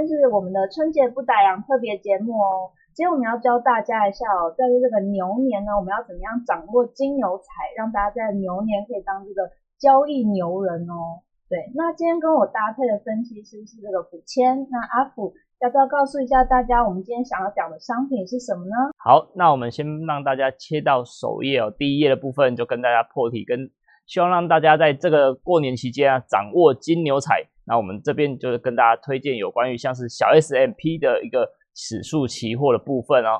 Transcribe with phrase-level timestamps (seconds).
[0.00, 2.72] 今天是我们的春节不打烊特别节目哦。
[2.96, 9.44] 今天我们要教大家一下哦，在这个牛年呢，我们要怎么样掌握金牛财，让大家在牛年可以当这个
[9.76, 11.20] 交易牛人哦。
[11.50, 18.72] 对，那今天跟我搭配的分析师是这个福谦，那阿福要不要告诉一下大家，我们今天想要讲的商品是什么呢？
[18.96, 23.68] 好，那我们先让大家切到首页哦，第一页的部分就跟大家破题，跟
[24.06, 27.44] 希望让大家在这个过年期间啊，掌握金牛财。
[27.70, 33.38] 那我们这边就是跟大家推荐有关于像是小 S M P 的一个指数期货的部分哦。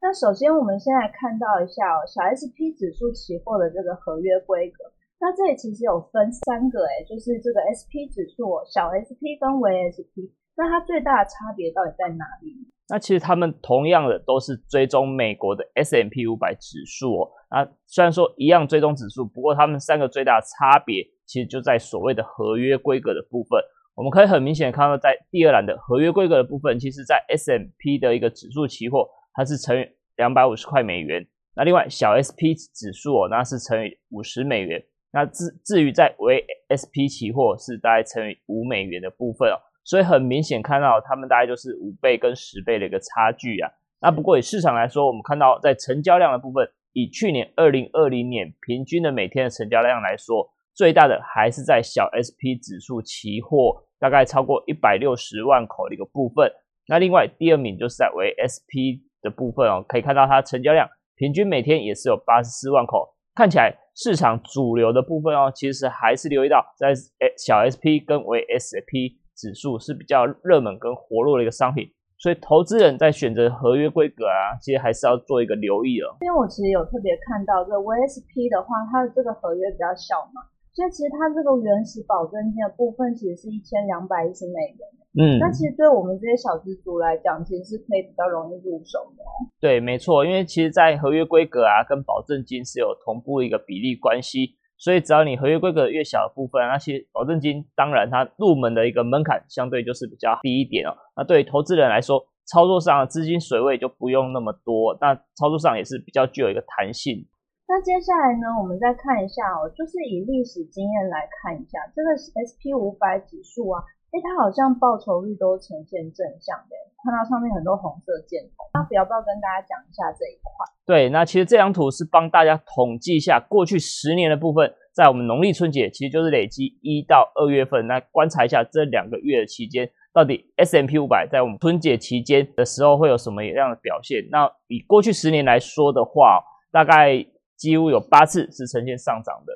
[0.00, 4.90] 那首先我们先来看到一下哦，小 S P 指数期货的这个合约规格。
[5.20, 10.32] 那这里其实有分三个诶，就是这个 S P 指数，小 S P 跟微 S P。
[10.56, 12.56] 那它最大的差别到底在哪里？
[12.88, 17.30] 那其实他们同样的都是追踪美国的 S M P 五百指数哦。
[17.50, 21.04] 那，虽然说一样追踪指数，不过他们三个最大的差别。
[21.30, 23.62] 其实就在所谓的合约规格的部分，
[23.94, 31.24] 我们可以很明显看到，在第二栏的合约规格的部分，其实在 S M P 的一个指数期货，它是乘以两百五十块美元。
[31.54, 34.84] 那另外小 S P 指数哦，那是乘以五十美元。
[35.12, 43.70] 那至至于在为 S P 期货是大概乘以五美元的部分哦，所以很明显看到它们大概就是五倍跟十倍的一个差距啊。
[44.00, 50.50] 那不过以市场来说，我们看到在成交量的部分，以去年二零二零年平均的每天的成交量来说。
[50.74, 56.50] 最大的还是在小 SP 指数期货，大概超过一百六十万口的一个部分。
[56.88, 63.14] 那另外第二名就是在为 SP 的部分哦，可以看到它成交量平均每天也是有八十四万口。
[63.34, 66.92] 看起来市场主流的部分哦，其实还是留意到在
[67.36, 71.86] 小 SP 跟为 SP 指数是比较热门跟活络的一个商品。
[72.18, 76.18] 所以投资人在选择合约规格啊，其实还是要做一个留意了。
[76.20, 80.42] 因为我其实有特别看到这 VSP 的话，它的这个合约比较小嘛。
[80.72, 84.82] 所以其实它这个原始保证金的部分其实是一千两百一十美元，
[85.18, 89.24] 嗯，那其实对我们这些小资族来讲，其实是可以比较容易入手的。
[89.60, 100.94] 对，没错，因为其实，在合约规格啊跟保证金是有同步一个比例关系，所以只要你合约规格越小的部分，那些保证金当然它入门的一个门槛相对就是比较低一点哦。
[101.16, 107.26] 那对于投资人来说，操作上的资金水位就不用那么多，那操作上也是比较具有一个弹性。
[107.70, 113.78] 那接下来呢，我们再看一下哦，就是以历史经验来看一下这个 S P 五百指数啊，
[114.10, 116.74] 哎，它好像报酬率都呈现正向的，
[117.06, 118.66] 看到上面很多红色箭头。
[118.74, 120.66] 那不要不要跟大家讲一下这一块？
[120.84, 134.26] 对，那其实这张图是帮大家统计一下过去十年的部分，在我们农历春节，其实就是累积一到二月份，那观察一下这两个月的期间，到底 S M P 五百在我们春节期间的时候会有什么样的表现？
[134.28, 136.42] 那以过去十年来说的话，
[136.72, 137.24] 大概。
[137.60, 139.52] 几乎有八次是呈现上涨的，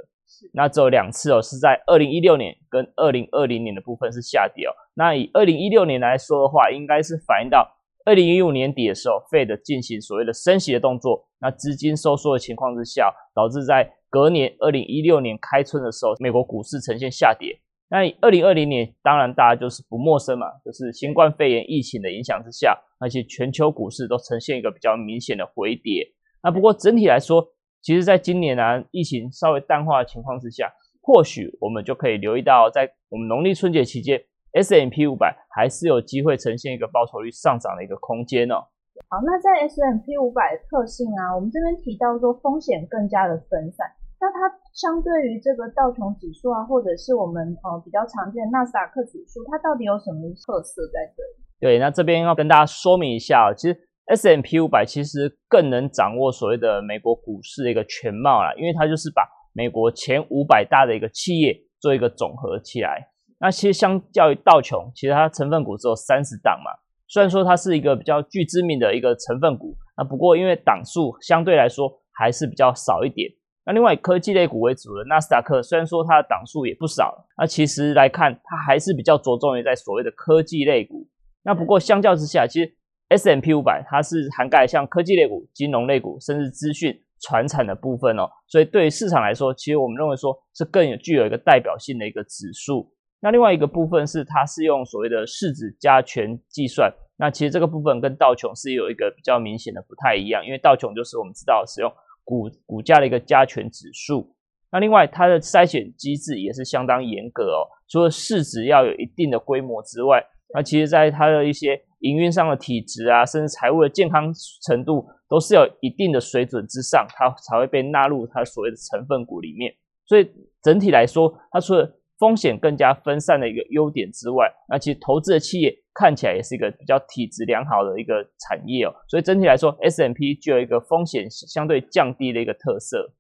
[0.53, 4.72] 那只有两次哦，是在二零一六年跟二零二零年的部分是下跌哦。
[4.92, 7.66] 那以二零一六年来说的话，应该是反映到
[8.04, 17.59] 二零一五年底的时候，Fed 进行所谓的升息的动作，那资金收缩的情况之下，导致在隔年二零一六年开春的时候，美国股市呈现下跌。
[17.88, 26.06] 那二零二零年，当然大家就是不陌生嘛，就是新冠肺炎疫情的影响之下，那些全球股市都呈现一个比较明显的回跌。
[26.42, 27.47] 那不过整体来说，
[27.84, 30.72] 其实，在今年啊，疫情稍微淡化的情况之下，
[31.03, 34.19] 或许我们就可以留意到，在我们农历春节期间
[34.55, 38.65] ，S M P 五百还是有机会呈现一个报酬率上涨的一个空间哦。
[39.12, 43.84] 好，那在 S M P 五百的特性啊，我们这边提到说风险更加的分散，
[44.19, 51.45] 那它相对于这个道琼指数啊，或者是我们呃比较常见的纳斯达克指数，它到底有什么特色在这里？
[51.61, 53.77] 对，那这边要跟大家说明一下，其实。
[54.06, 63.09] S M P 五百其实更能掌握所谓的美国股市的一个全貌啦，因为它就是把美国前五百大的一个企业做一个总和起来。
[63.41, 66.71] 那其实相较于道琼，其实它成分股只有三十档嘛。
[67.06, 73.30] 虽然说它是一个比较具知名的一个成分股，那不过因为档数相对来说还是比较少一点。
[73.66, 81.06] 那另外科技类股为主的纳斯达克，虽然说它的档数也不少，那其实来看它还是比较着重于在所谓的科技类股。
[81.42, 82.74] 那不过相较之下，其实
[83.16, 88.28] S M P 五百，它是涵盖像科技类股、金融类股，甚至资讯、传产的部分哦。
[88.49, 92.91] 所以对于市场来说，其实我们认为说是更有具有一个代表性的一个指数。
[93.21, 96.93] 那另外一个部分是，它是用所谓的市值加权计算。
[97.16, 101.91] 那其实这个部分跟道琼是有一个比较明显的不太一样，因为道琼就是我们知道使用
[102.25, 104.34] 股股价的一个加权指数。
[104.72, 110.21] 那另外它的筛选机制也是相当严格哦，除了市值要有一定的规模之外，
[110.53, 114.30] 那其实在它的一些营运上的体质啊，甚至财务的健康
[114.66, 119.72] 程度，都是有一定的水准之上，它才会被纳入它所谓的成分股里面。
[120.06, 120.30] 所以
[120.62, 128.92] 整体来说，它除了风险更加分散的一个优点之外，那其实投资的企业看起来也是一个比较体质良好的一个产业哦。
[129.09, 133.15] 所以整体来说，S M P 具有一个风险相对降低的一个特色。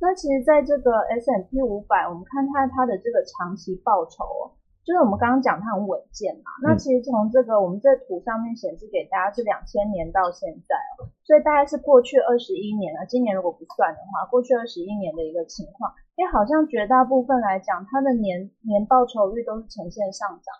[0.00, 0.90] 那其实，在这个
[1.20, 4.56] S M P 五百，我们看看它的这个长期报酬哦。
[4.84, 13.06] 就是我们刚刚讲它很稳健嘛，那其实从这个我们这图上面显示给大家是两千年到现在哦，所以大概是过去二十一年了。
[13.06, 20.50] 今年如果不算的话，过去二十一年的一个情况，哎，好像绝大部分来讲，它的年年报酬率都是呈现上涨。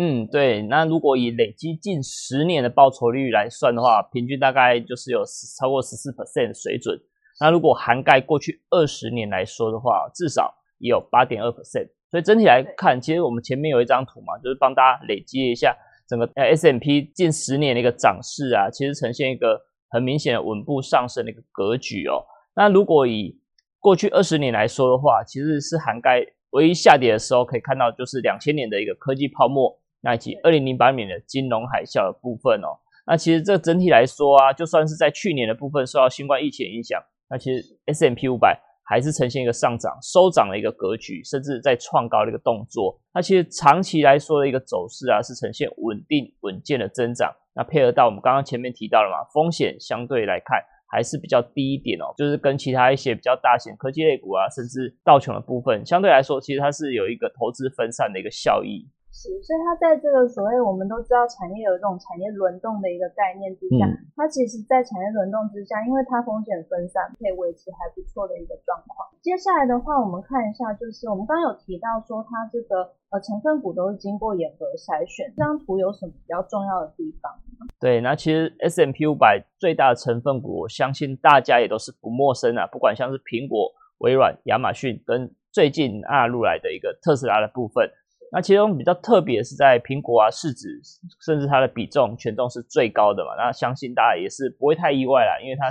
[0.00, 0.62] 嗯，对。
[0.62, 5.22] 那如果以累积近十年的报酬率来算的话，平均大概就是有
[5.58, 6.98] 超过十四 percent 水准。
[7.40, 11.90] 那如果涵盖过去二十年来说的话，至少也有八点二 percent。
[12.10, 15.76] 所以整体来看，其实我们前面有一张图嘛，就是帮大家累积一下
[16.08, 19.60] 整个 S M P 近十年的一个涨势啊，其实呈现一个
[19.90, 22.24] 很明显的稳步上升的一个格局哦。
[22.56, 23.38] 那如果以
[23.78, 32.72] 过去二十年来说的话，其实是涵盖唯一下跌的时候可以看到，就是两千年的一个科技泡沫，那以及二零零八年的金融海啸的部分哦。
[33.06, 38.58] 那其实这整体来说啊，就算是在去年的部分受到新冠疫情影响，那其实 S M P 五百。
[38.88, 42.98] 还是呈现一个上涨、收涨的一个格局，甚至在创高的一个动作。
[43.12, 47.30] 那其实长期来说的一个走势啊，是呈现稳定稳健的增长。
[47.54, 50.58] 那配合到我们刚刚前面提到了嘛，风险相对来看
[50.90, 58.88] 还是比较低一点哦，就是跟其他一些比较大型科技类股啊，甚至道琼的部分相对来说，其实它是有一个投资分散的一个效益。
[59.18, 63.82] 是，所以它在这个所谓我们都知道产业有这种产业轮动的一个概念之下，
[64.14, 69.10] 它其实，在产业轮动之下，因为它风险分散，可以维持还不错的一个状况。
[69.20, 75.26] 接下来的话，我们看一下，就是我们刚刚有提到说，它这个呃成分股都是经过严格筛选。
[75.34, 77.34] 这张图有什么比较重要的地方？
[77.80, 82.68] 对，那其实 S M P 五百最大的成分股，我相信大家也都是不陌生啊。
[82.70, 83.66] 不管像是苹果、
[83.98, 87.90] 微软、亚马逊，跟最近纳入来的一个特斯拉的部分。
[88.30, 90.80] 那其中比较特别是在苹果啊，市值
[91.24, 93.30] 甚至它的比重权重是最高的嘛。
[93.36, 95.70] 那相信大家也是不会太意外啦，因为它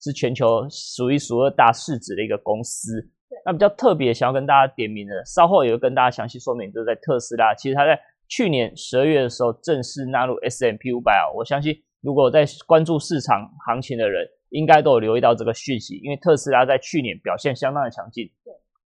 [0.00, 3.10] 是全球数一数二大市值的一个公司。
[3.44, 11.28] 那比较特别想要跟大家点名的，稍后也会跟大家详细说明，就是在特斯拉，其实它在去年十二月的时候正式纳入 S M P 五百啊。
[11.36, 18.30] 我相信如果在关注市场行情的人，应该都有留意到这个讯息，因为特斯拉在去年表现相当的强劲。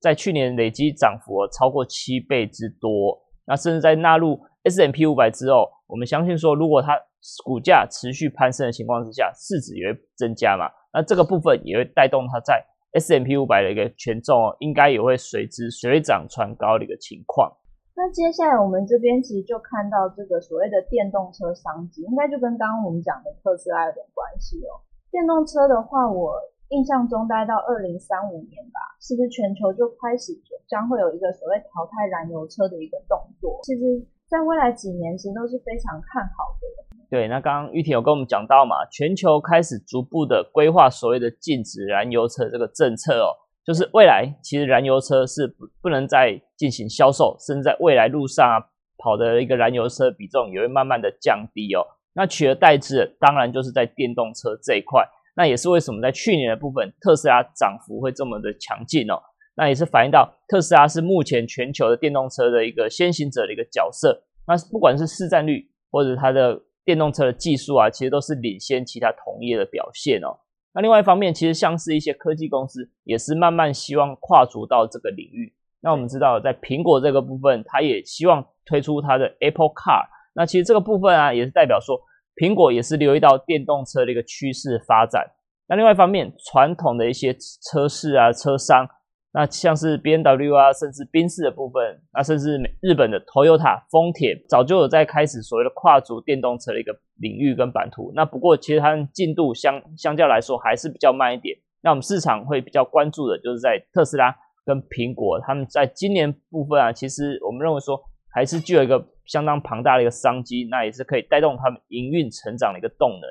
[0.02, 3.16] 在去年累积涨幅超过七倍之多，
[3.46, 6.98] 那甚至在纳入 S M P 五百之后，我们相信说，如果它
[7.44, 12.60] 股价持续攀升的情况之下，市值也会增加嘛，那这个部分也会带动它在
[12.94, 17.52] S M P 五百的一个权重哦，应该也会随之水涨船高的一个情况。
[17.94, 24.82] 那接下来我们这边其实就看到这个所谓的电动车商机，应该就跟刚刚我们讲的特斯拉有点关系哦。
[25.12, 26.34] 电动车的话，我。
[26.72, 30.32] 印象中，大概到二零三五年吧，是不是全球就开始
[30.66, 33.60] 将会有一个所谓淘汰燃油车的一个动作？
[33.62, 33.84] 其实，
[34.26, 36.96] 在未来几年，其实都是非常看好的。
[37.10, 48.56] 对，那刚刚玉婷有跟我们讲到嘛，全球开始逐步的规划所谓的禁止燃油车这个政策哦，就是未来其实燃油车是不不能再进行销售，甚至在未来路上啊
[48.96, 51.84] 跑的一个燃油车比重也会慢慢的降低哦。
[52.14, 55.06] 那取而代之，当然就是在电动车这一块。
[55.34, 59.14] 那也是为什么在去年的部分，特斯拉涨幅会这么的强劲哦。
[59.54, 64.24] 那也是反映到特斯拉是目前全球的电动车的一个先行者的一个角色。
[64.46, 70.38] 那不管是市占率或者它的电动车的技术啊，其实都是领先其他同业的表现哦。
[70.74, 75.54] 那另外一方面，其实像是一些科技公司也是慢慢希望跨足到这个领域。
[75.80, 80.06] 那我们知道，在苹果这个部分，它也希望推出它的 Apple Car。
[80.34, 81.98] 那其实这个部分啊，也是代表说。
[82.36, 85.24] 苹果也是留意到电动车的一个趋势发展。
[85.68, 88.86] 那另外一方面，传统的一些车市啊、车商，
[89.32, 98.12] 那像是 B N W 啊，甚至宾士的部分，那甚至日本的 Toyota、丰田，早就有在开始所谓的跨足电动车的一个领域跟版图。
[98.14, 101.56] 那不过，其实它们进度相相较来说还是比较慢一点。
[101.82, 104.34] 那我们市场会比较关注的就是在特斯拉
[104.64, 107.98] 跟苹果，他们在今年部分啊，其实我们认为说
[108.30, 109.11] 还是具有一个。
[109.26, 113.28] 相当庞大的一个商机，那也是可以带动他们营运成长的一个动能。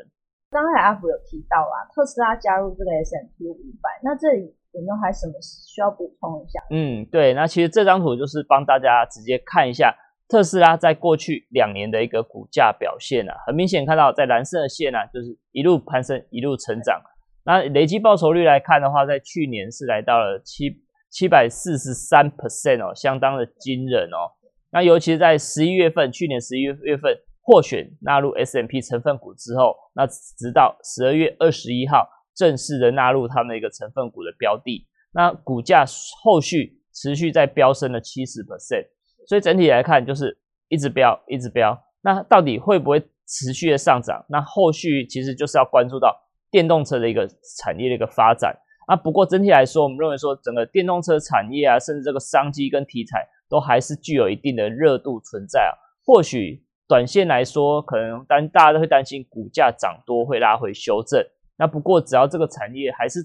[0.52, 6.60] 刚才阿福有提到啊，特斯拉加入这个 S M P 五百，那这里有没有还什么需要补充一下？
[6.70, 9.96] 嗯，对，那其实这张图就是帮大家直接看一下
[10.28, 13.34] 特斯拉在过去两年的一个股价表现啊。
[13.48, 17.02] 很明显看到，在蓝色的线呢，就是一路攀升，一路成长。
[17.46, 24.30] 那累计报酬率来看的话，在去年是来到了七七百四十三 percent 哦，相当的惊人哦。
[24.72, 35.86] 那尤其是在十一月份，去年十一月份获选纳入 S M P 成分股之后，那直到十二月二十一号正式的纳入他们的一个成分股的标的，那股价
[36.24, 38.88] 后续持续在飙升了七十 percent，
[39.28, 40.38] 所以整体来看就是
[40.70, 44.26] 一直飙，一直飙，那到底会不会持续的上涨？
[44.30, 46.16] 那后续其实就是要关注到
[46.50, 47.28] 电动车的一个
[47.60, 48.56] 产业的一个发展。
[48.88, 55.76] 啊，不过整体来说，我们认为说整个电动车产业啊，甚至这个商机跟题材都还是具有一定的热度存在啊。
[56.06, 61.22] 或许短线来说，可能担大家都会担心股价涨多会拉回修正。
[61.58, 63.20] 那不过只要这个产业还是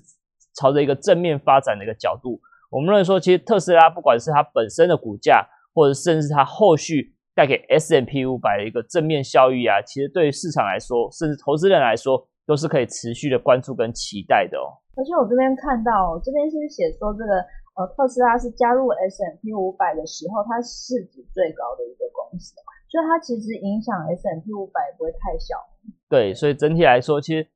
[0.56, 2.40] 朝着一个正面发展的一个角度，
[2.70, 14.72] 我们认为说，其实特斯拉不管是它本身的股价，或者甚至它后续带给 S M P 五百的一个正面效益啊，其实对于市场来说，甚至投资人来说，都是可以持续的关注跟期待的哦。
[14.96, 17.44] 而且我这边看到，这边是写说这个
[17.76, 22.54] 呃特斯拉是加入 S M P 五百的时候，它市值最高的一个公司，
[22.88, 25.54] 所以它其实影响 S M P 五百不会太小。
[26.08, 27.46] 对，所以整体来说，其实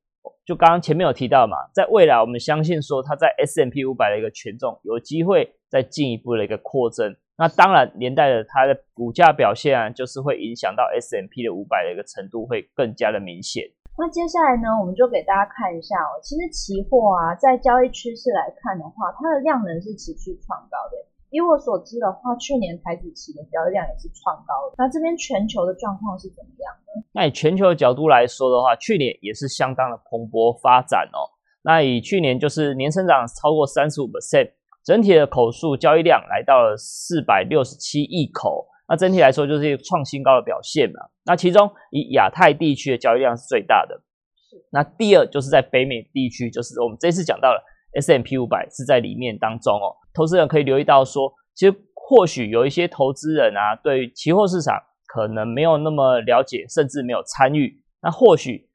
[0.45, 13.63] 就刚刚前面有提到嘛，在未来我们相信说它在 S M P 五百的一个权重有机会再进一步的一个扩增，那当然连带的它的股价表现啊，就是会影响到 S M P 的五百的一个程度会更加的明显。
[13.97, 16.17] 那接下来呢，我们就给大家看一下哦。
[16.23, 20.97] 其实期货啊，在交易趋势来看的话，它的量能是持续创高的。
[21.29, 24.75] 以我所知的话，去年台子期的交易量也是创高的。
[24.77, 27.03] 那这边全球的状况是怎么样的？
[27.11, 31.29] 那以全球的角度来说的话，去年也是相当的蓬勃发展哦。
[31.61, 34.51] 那以去年就是年成长超过三十五 percent，
[34.83, 38.67] 整体的口数交易量来到了四百六十七亿口。
[38.91, 40.99] 那整体来说就是一个创新高的表现嘛。
[41.23, 43.97] 那其中以亚太地区的交易量是最大的。
[44.69, 47.63] 那第二就是在北美地区，就是我们这次讲到了
[47.95, 49.95] S M P 五百是在里面当中哦。
[50.13, 57.81] 投资人可以留意到说，其实或许有一些投资人啊，对期货市场可能没有那么了解，甚至没有参与。
[58.01, 58.67] 那或许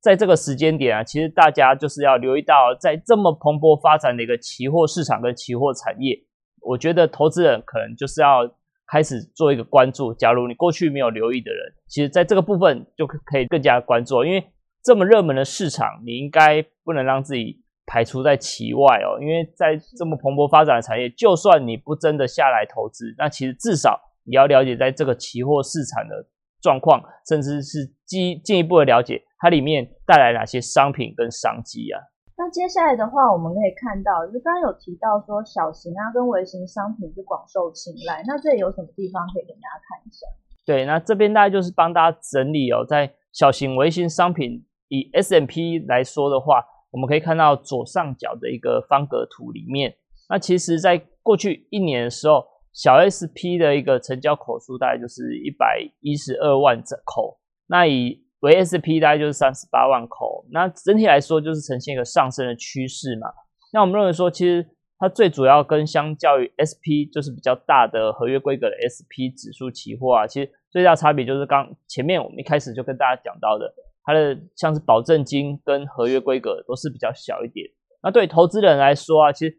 [0.00, 6.16] 在这个时间点啊，其实大家就是要留意到，在这么蓬勃发展的一个期货市场跟期货产业，
[6.60, 8.48] 我觉得投资人可能就是要。
[8.86, 10.14] 开始做一个关注。
[10.14, 14.44] 假如你过去没有留意的人，其实在这个部分就可以更加关注，因为
[14.82, 19.20] 这么热门的市场，你应该不能让自己排除在其外哦。
[19.20, 26.28] 因为在这么蓬勃发展的产业，就算你不真的下来投资，那其实至少你要了解在这个期货市场的
[26.62, 32.00] 状况，甚至是进进一步的了解它里面带来哪些商品跟商机啊。
[32.38, 38.22] 那接下来的话，我们可以看到，就是刚刚有提到说小型啊跟微型商品是广受青睐。
[38.26, 40.26] 那这里有什么地方可以给大家看一下？
[40.66, 49.96] 对，那这边大概就是帮大家整理哦，在小型微型商品以 S M P 来说的话，我们可以看到左上角的一个方格图里面，
[50.28, 57.38] 那其实在过去一年的时候，小 S P 的一个成交口数大概就是一百一十二万口。
[57.68, 63.28] 那以为 S P 大概就是三十八万口，那整体来说就是呈现一个上升的趋势嘛。
[63.72, 64.66] 那我们认为说，其实
[64.98, 73.74] 它最主要跟相较于 S P 就是比较大的合约规格的 S P 指数期货啊，其实最大差别就是刚前面我们一开始就跟大家讲到的，
[74.04, 77.66] 它的像是保证金跟合约规格都是比较小一点。
[78.02, 79.58] 那对投资人来说啊，其实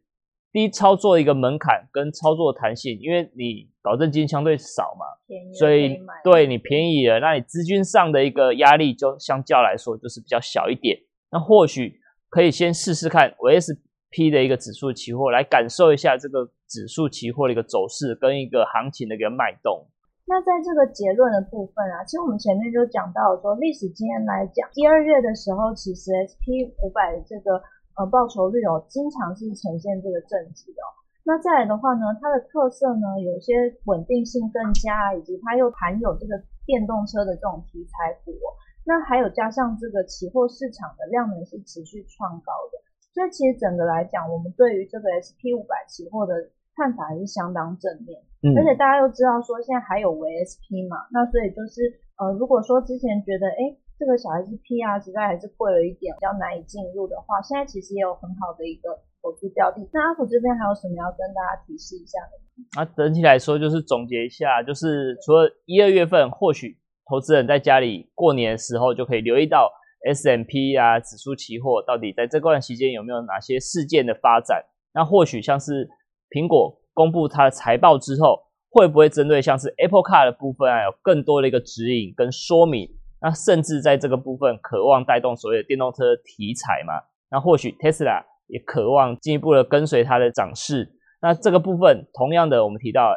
[0.57, 5.05] 低操作一个门槛跟操作弹性，因为你保证金相对少嘛，
[5.53, 10.97] 所以对你便宜了，那你资金上的一个压力就相较来说就是比较小一点。
[11.31, 11.99] 那或许
[12.29, 19.85] 可以先试试看 V S P 的一个指数期货，来感受一下这个指数期货的一个走势跟一个行情的一个脉动。
[20.25, 27.61] 那在这个结论的部分啊，其实我们前面就讲到说，历史经验来讲，一二月的时候，其实 S P 五百的这个。
[27.97, 30.79] 呃，报酬率哦，经常是呈现这个正值的。
[31.25, 33.53] 那再来的话呢，它的特色呢，有些
[33.85, 38.31] 稳定性更佳，以及它又含有这个电动车的这种题材股。
[38.31, 38.53] 哦
[38.87, 42.79] 那还有加上这个期货市场的量能是持续创高的，
[43.11, 46.33] 所以其实整个来讲，我们对于这个 S P 五百期货的
[46.73, 48.21] 看法还是相当正面。
[48.43, 53.75] 嗯，而且大家又知道说现在还有为 S P 嘛，那所以就是呃，如果说之前觉得哎。
[53.99, 59.81] 这个小 S P 啊，实在还是贵了一点，比较难以进入的话，现在其实也有很好的一个投资标的。
[59.91, 62.79] 那阿虎这边还有什么要跟大家提示一下的？
[62.79, 66.77] 啊，整体来说就是总结一下，就是除了一二月份，或许
[67.09, 69.71] 投资人在家里过年的时候就可以留意到
[70.05, 74.63] S M P 啊指数期货到底在这段期间有没有哪些事件的发展。
[74.93, 75.89] 那或许像是
[76.29, 82.87] 苹果公布它的财报之后，会不会针对像是 Apple Car 的部分啊，有更多的一个指引跟说明？
[83.21, 86.93] 那甚至在这个部分渴望带动所谓的电动车题材嘛？
[87.29, 90.93] 那或许 Tesla 也渴望进一步的跟随它的涨势。
[91.21, 93.11] 那这个部分同样的，我们提到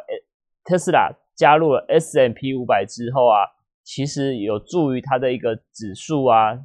[0.65, 3.45] ，Tesla 加入了 S M P 五百之后啊，
[3.83, 6.59] 其实有助于它的一个指数啊，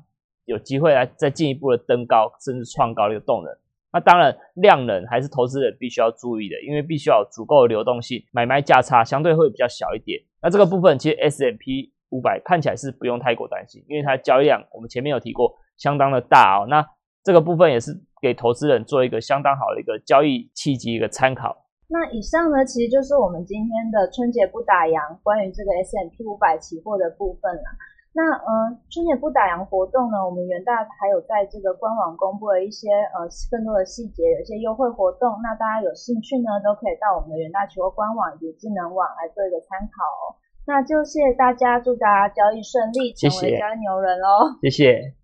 [0.47, 3.53] 有机会来再进一步的登高，甚至创高的一个动能。
[3.93, 10.21] 那当然量能还是投资人必须要注意的，因为必须要有足够的流动性，买卖价差相对会比较小一点。
[10.43, 16.67] 那这个部分其实 S M P 五百看起来是不用太过担心，因为它交易量我们前面有提过相当的大哦。
[16.69, 16.85] 那
[17.23, 21.65] 这个部分也是给投资人做一个相当好的一个交易契机一个参考。
[21.89, 27.63] 那以上呢，其实就是我们今天的春节不打烊关于这个 S M P 五百期货的部分了。
[28.11, 35.39] 那呃，春节不打烊活动呢，我们元大还有在这个官网公布了一些呃更多的细节，有一些优惠活动。
[35.43, 40.35] 那大家有兴趣呢，都可以到我们的元大期货官网以及智能网来做一个参考哦。
[40.67, 44.59] 那就谢谢大家，祝大家交易顺利，成为交易牛人喽！
[44.61, 45.15] 谢谢。